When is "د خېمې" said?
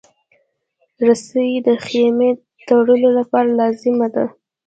1.67-2.29